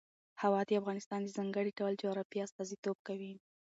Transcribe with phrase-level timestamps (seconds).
[0.41, 3.33] هوا د افغانستان د ځانګړي ډول جغرافیه استازیتوب کوي.